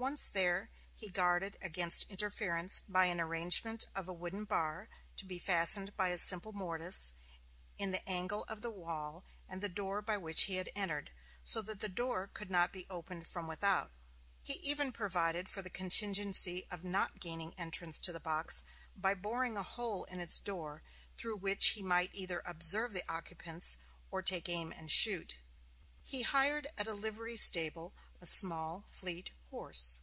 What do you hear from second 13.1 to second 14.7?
from without. He